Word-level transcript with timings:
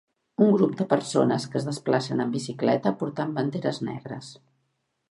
Un 0.45 0.53
grup 0.53 0.71
de 0.79 0.87
persones 0.93 1.45
que 1.53 1.61
es 1.61 1.67
desplacen 1.69 2.25
amb 2.25 2.39
bicicleta 2.39 2.95
portant 3.05 3.39
banderes 3.39 3.83
negres. 3.93 4.35